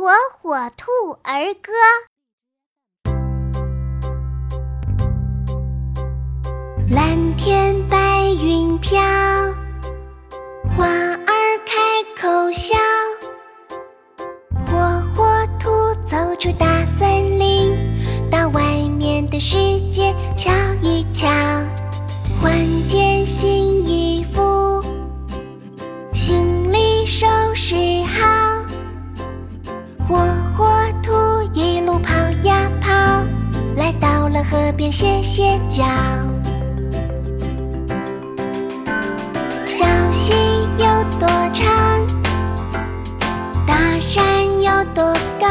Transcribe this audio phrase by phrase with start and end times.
[0.00, 0.04] 火
[0.40, 0.92] 火兔
[1.24, 1.72] 儿歌。
[6.88, 7.96] 蓝天白
[8.40, 9.02] 云飘，
[10.76, 12.78] 花儿开口笑。
[14.68, 15.68] 火火兔
[16.06, 17.76] 走出大森林，
[18.30, 19.67] 到外面的世界
[30.08, 30.16] 火
[30.56, 30.66] 火
[31.02, 31.12] 兔
[31.52, 32.90] 一路跑呀跑，
[33.76, 35.84] 来到了河边歇歇脚。
[39.66, 40.32] 小溪
[40.78, 41.66] 有多长？
[43.66, 44.24] 大山
[44.62, 45.46] 有多高？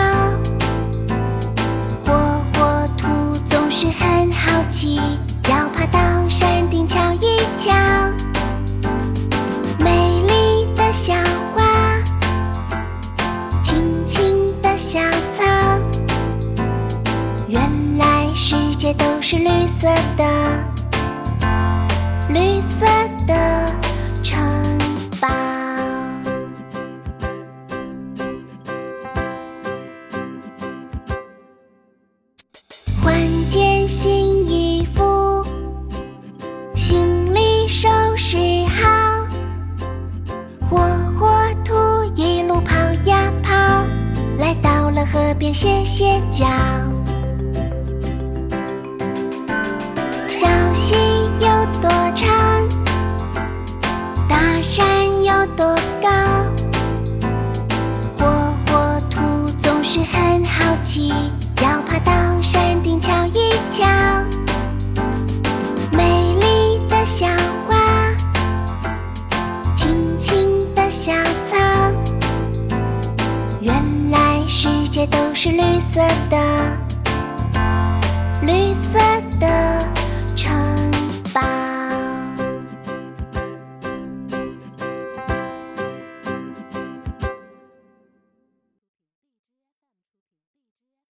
[2.03, 4.99] 火火兔总是很好奇，
[18.93, 20.23] 都是绿色的，
[22.29, 22.85] 绿色
[23.27, 23.71] 的
[24.23, 24.39] 城
[25.19, 25.27] 堡。
[33.03, 35.43] 换件新衣服，
[36.75, 39.27] 行李收拾好。
[40.69, 40.77] 火
[41.19, 41.29] 火
[41.65, 41.73] 兔
[42.15, 43.53] 一路跑呀跑，
[44.37, 46.45] 来到了河边歇歇脚。
[61.61, 63.85] 要爬到山顶瞧一瞧。
[65.91, 66.03] 美
[66.35, 67.27] 丽的小
[67.67, 67.75] 花，
[69.75, 71.13] 青青的小
[71.45, 71.57] 草，
[73.61, 73.73] 原
[74.09, 76.37] 来世界都是绿色的，
[78.41, 78.96] 绿色